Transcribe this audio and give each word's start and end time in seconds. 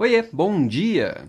Oiê, 0.00 0.22
bom 0.32 0.64
dia! 0.64 1.28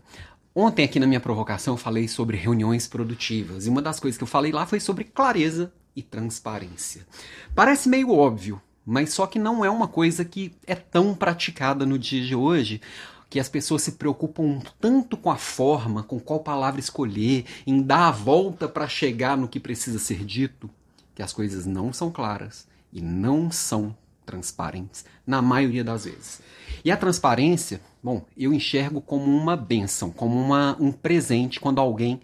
Ontem 0.53 0.85
aqui 0.85 0.99
na 0.99 1.07
minha 1.07 1.19
provocação 1.19 1.73
eu 1.73 1.77
falei 1.79 2.07
sobre 2.07 2.37
reuniões 2.37 2.87
produtivas 2.87 3.65
e 3.65 3.69
uma 3.69 3.81
das 3.81 3.99
coisas 3.99 4.15
que 4.15 4.23
eu 4.23 4.27
falei 4.27 4.51
lá 4.51 4.63
foi 4.67 4.79
sobre 4.79 5.05
clareza 5.05 5.73
e 5.95 6.03
transparência. 6.03 7.07
Parece 7.55 7.89
meio 7.89 8.11
óbvio, 8.11 8.61
mas 8.85 9.11
só 9.11 9.25
que 9.25 9.39
não 9.39 9.65
é 9.65 9.71
uma 9.71 9.87
coisa 9.87 10.23
que 10.23 10.53
é 10.67 10.75
tão 10.75 11.15
praticada 11.15 11.83
no 11.83 11.97
dia 11.97 12.23
de 12.23 12.35
hoje, 12.35 12.79
que 13.27 13.39
as 13.39 13.49
pessoas 13.49 13.81
se 13.81 13.93
preocupam 13.93 14.61
tanto 14.79 15.17
com 15.17 15.31
a 15.31 15.37
forma, 15.37 16.03
com 16.03 16.19
qual 16.19 16.41
palavra 16.41 16.79
escolher, 16.79 17.45
em 17.65 17.81
dar 17.81 18.09
a 18.09 18.11
volta 18.11 18.67
para 18.67 18.87
chegar 18.87 19.35
no 19.35 19.47
que 19.47 19.59
precisa 19.59 19.97
ser 19.97 20.23
dito, 20.23 20.69
que 21.15 21.23
as 21.23 21.33
coisas 21.33 21.65
não 21.65 21.91
são 21.91 22.11
claras 22.11 22.67
e 22.93 23.01
não 23.01 23.49
são 23.49 23.97
transparentes 24.27 25.05
na 25.25 25.41
maioria 25.41 25.83
das 25.83 26.05
vezes. 26.05 26.39
E 26.85 26.91
a 26.91 26.97
transparência, 26.97 27.81
bom, 28.01 28.25
eu 28.37 28.53
enxergo 28.53 29.01
como 29.01 29.25
uma 29.25 29.55
benção, 29.55 30.11
como 30.11 30.39
uma, 30.39 30.75
um 30.79 30.91
presente 30.91 31.59
quando 31.59 31.79
alguém 31.79 32.21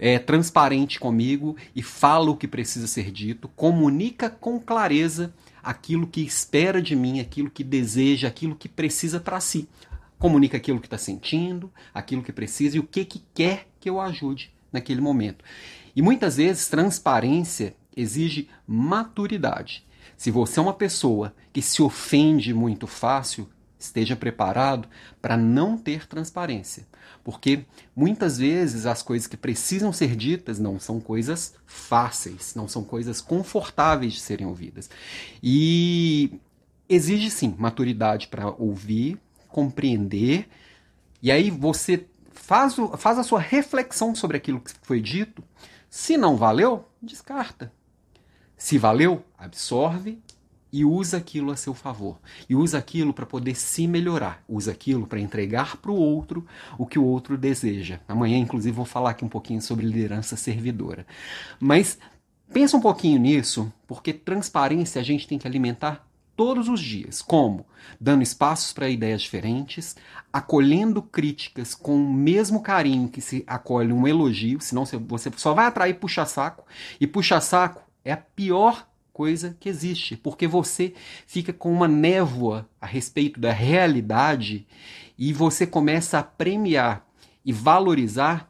é 0.00 0.18
transparente 0.18 1.00
comigo 1.00 1.56
e 1.74 1.82
fala 1.82 2.30
o 2.30 2.36
que 2.36 2.46
precisa 2.46 2.86
ser 2.86 3.10
dito, 3.10 3.48
comunica 3.48 4.30
com 4.30 4.60
clareza 4.60 5.34
aquilo 5.62 6.06
que 6.06 6.20
espera 6.20 6.80
de 6.80 6.94
mim, 6.94 7.20
aquilo 7.20 7.50
que 7.50 7.64
deseja, 7.64 8.28
aquilo 8.28 8.54
que 8.54 8.68
precisa 8.68 9.20
para 9.20 9.40
si. 9.40 9.68
Comunica 10.18 10.56
aquilo 10.56 10.80
que 10.80 10.86
está 10.86 10.98
sentindo, 10.98 11.70
aquilo 11.92 12.22
que 12.22 12.32
precisa 12.32 12.76
e 12.76 12.80
o 12.80 12.84
que, 12.84 13.04
que 13.04 13.22
quer 13.34 13.68
que 13.78 13.90
eu 13.90 14.00
ajude 14.00 14.52
naquele 14.72 15.00
momento. 15.00 15.44
E 15.94 16.02
muitas 16.02 16.36
vezes 16.36 16.68
transparência 16.68 17.74
exige 17.96 18.48
maturidade. 18.66 19.84
Se 20.16 20.30
você 20.30 20.58
é 20.58 20.62
uma 20.62 20.74
pessoa 20.74 21.34
que 21.52 21.62
se 21.62 21.82
ofende 21.82 22.52
muito 22.52 22.86
fácil, 22.86 23.48
esteja 23.78 24.16
preparado 24.16 24.88
para 25.20 25.36
não 25.36 25.76
ter 25.76 26.06
transparência. 26.06 26.86
Porque 27.22 27.64
muitas 27.94 28.38
vezes 28.38 28.86
as 28.86 29.02
coisas 29.02 29.26
que 29.26 29.36
precisam 29.36 29.92
ser 29.92 30.16
ditas 30.16 30.58
não 30.58 30.80
são 30.80 31.00
coisas 31.00 31.54
fáceis, 31.66 32.54
não 32.54 32.66
são 32.66 32.82
coisas 32.82 33.20
confortáveis 33.20 34.14
de 34.14 34.20
serem 34.20 34.46
ouvidas. 34.46 34.90
E 35.42 36.40
exige 36.88 37.30
sim 37.30 37.54
maturidade 37.58 38.28
para 38.28 38.48
ouvir, 38.50 39.18
compreender, 39.48 40.48
e 41.22 41.30
aí 41.30 41.50
você 41.50 42.06
faz, 42.32 42.78
o, 42.78 42.96
faz 42.96 43.18
a 43.18 43.24
sua 43.24 43.40
reflexão 43.40 44.14
sobre 44.14 44.36
aquilo 44.36 44.60
que 44.60 44.72
foi 44.82 45.00
dito. 45.00 45.42
Se 45.90 46.16
não 46.16 46.36
valeu, 46.36 46.88
descarta. 47.02 47.72
Se 48.56 48.78
valeu, 48.78 49.24
absorve 49.36 50.20
e 50.72 50.84
usa 50.84 51.16
aquilo 51.16 51.50
a 51.50 51.56
seu 51.56 51.74
favor. 51.74 52.18
E 52.48 52.54
usa 52.54 52.78
aquilo 52.78 53.12
para 53.12 53.26
poder 53.26 53.54
se 53.54 53.86
melhorar. 53.86 54.42
Usa 54.48 54.72
aquilo 54.72 55.06
para 55.06 55.20
entregar 55.20 55.76
para 55.76 55.90
o 55.90 55.96
outro 55.96 56.46
o 56.76 56.86
que 56.86 56.98
o 56.98 57.04
outro 57.04 57.36
deseja. 57.36 58.00
Amanhã, 58.06 58.36
inclusive, 58.36 58.74
vou 58.74 58.84
falar 58.84 59.10
aqui 59.10 59.24
um 59.24 59.28
pouquinho 59.28 59.62
sobre 59.62 59.86
liderança 59.86 60.36
servidora. 60.36 61.06
Mas 61.58 61.98
pensa 62.52 62.76
um 62.76 62.80
pouquinho 62.80 63.18
nisso, 63.18 63.72
porque 63.86 64.12
transparência 64.12 65.00
a 65.00 65.04
gente 65.04 65.26
tem 65.26 65.38
que 65.38 65.46
alimentar 65.46 66.06
todos 66.38 66.68
os 66.68 66.80
dias. 66.80 67.20
Como? 67.20 67.66
Dando 68.00 68.22
espaços 68.22 68.72
para 68.72 68.88
ideias 68.88 69.22
diferentes, 69.22 69.96
acolhendo 70.32 71.02
críticas 71.02 71.74
com 71.74 71.96
o 71.96 72.12
mesmo 72.12 72.62
carinho 72.62 73.08
que 73.08 73.20
se 73.20 73.42
acolhe 73.44 73.92
um 73.92 74.06
elogio, 74.06 74.60
senão 74.60 74.84
você 74.84 75.32
só 75.36 75.52
vai 75.52 75.66
atrair 75.66 75.94
puxa-saco. 75.94 76.64
E 77.00 77.08
puxa-saco 77.08 77.82
é 78.04 78.12
a 78.12 78.16
pior 78.16 78.86
coisa 79.18 79.56
que 79.58 79.68
existe, 79.68 80.16
porque 80.16 80.46
você 80.46 80.94
fica 81.26 81.52
com 81.52 81.72
uma 81.72 81.88
névoa 81.88 82.68
a 82.80 82.86
respeito 82.86 83.40
da 83.40 83.50
realidade 83.50 84.64
e 85.18 85.32
você 85.32 85.66
começa 85.66 86.20
a 86.20 86.22
premiar 86.22 87.04
e 87.44 87.52
valorizar 87.52 88.48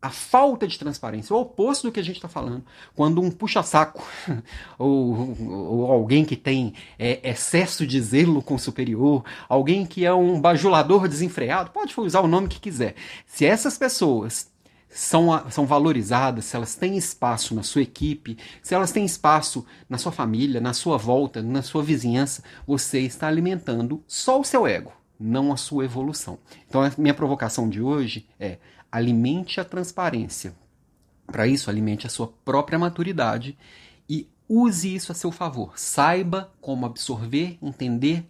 a 0.00 0.08
falta 0.08 0.66
de 0.66 0.78
transparência, 0.78 1.36
o 1.36 1.40
oposto 1.40 1.86
do 1.86 1.92
que 1.92 2.00
a 2.00 2.02
gente 2.02 2.16
está 2.16 2.30
falando. 2.30 2.64
Quando 2.94 3.20
um 3.20 3.30
puxa-saco 3.30 4.02
ou, 4.78 5.36
ou, 5.38 5.92
alguém 5.92 6.24
que 6.24 6.34
tem 6.34 6.72
é, 6.98 7.20
excesso 7.22 7.86
de 7.86 8.00
zelo 8.00 8.40
com 8.40 8.54
o 8.54 8.58
superior, 8.58 9.22
alguém 9.46 9.84
que 9.84 10.06
é 10.06 10.14
um 10.14 10.40
bajulador 10.40 11.08
desenfreado, 11.08 11.72
pode 11.72 11.92
usar 12.00 12.22
o 12.22 12.28
nome 12.28 12.48
que 12.48 12.58
quiser. 12.58 12.94
Se 13.26 13.44
essas 13.44 13.76
pessoas 13.76 14.50
são, 14.88 15.28
são 15.50 15.66
valorizadas, 15.66 16.46
se 16.46 16.56
elas 16.56 16.74
têm 16.74 16.96
espaço 16.96 17.54
na 17.54 17.62
sua 17.62 17.82
equipe, 17.82 18.38
se 18.62 18.74
elas 18.74 18.92
têm 18.92 19.04
espaço 19.04 19.66
na 19.88 19.98
sua 19.98 20.12
família, 20.12 20.60
na 20.60 20.72
sua 20.72 20.96
volta, 20.96 21.42
na 21.42 21.62
sua 21.62 21.82
vizinhança, 21.82 22.42
você 22.66 23.00
está 23.00 23.26
alimentando 23.26 24.02
só 24.06 24.40
o 24.40 24.44
seu 24.44 24.66
ego, 24.66 24.92
não 25.18 25.52
a 25.52 25.56
sua 25.56 25.84
evolução. 25.84 26.38
Então, 26.68 26.82
a 26.82 26.90
minha 26.96 27.14
provocação 27.14 27.68
de 27.68 27.80
hoje 27.80 28.26
é: 28.38 28.58
alimente 28.90 29.60
a 29.60 29.64
transparência. 29.64 30.54
Para 31.26 31.46
isso, 31.46 31.68
alimente 31.68 32.06
a 32.06 32.10
sua 32.10 32.32
própria 32.44 32.78
maturidade 32.78 33.58
e 34.08 34.28
use 34.48 34.94
isso 34.94 35.10
a 35.10 35.14
seu 35.14 35.32
favor. 35.32 35.78
Saiba 35.78 36.52
como 36.60 36.86
absorver, 36.86 37.58
entender, 37.60 38.24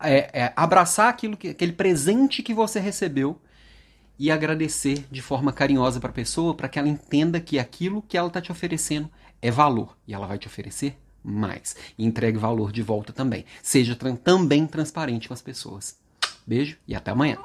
é, 0.00 0.44
é, 0.44 0.52
abraçar 0.54 1.08
aquilo 1.08 1.36
que, 1.36 1.48
aquele 1.48 1.72
presente 1.72 2.42
que 2.42 2.54
você 2.54 2.78
recebeu 2.78 3.40
e 4.18 4.30
agradecer 4.30 5.04
de 5.10 5.20
forma 5.20 5.52
carinhosa 5.52 6.00
para 6.00 6.10
a 6.10 6.14
pessoa 6.14 6.54
para 6.54 6.68
que 6.68 6.78
ela 6.78 6.88
entenda 6.88 7.40
que 7.40 7.58
aquilo 7.58 8.02
que 8.02 8.16
ela 8.16 8.28
está 8.28 8.40
te 8.40 8.50
oferecendo 8.50 9.10
é 9.40 9.50
valor 9.50 9.96
e 10.06 10.14
ela 10.14 10.26
vai 10.26 10.38
te 10.38 10.46
oferecer 10.46 10.96
mais. 11.22 11.76
E 11.98 12.04
entregue 12.04 12.38
valor 12.38 12.72
de 12.72 12.82
volta 12.82 13.12
também. 13.12 13.44
Seja 13.62 13.96
também 14.16 14.66
transparente 14.66 15.28
com 15.28 15.34
as 15.34 15.42
pessoas. 15.42 15.98
Beijo 16.46 16.76
e 16.86 16.94
até 16.94 17.10
amanhã. 17.10 17.38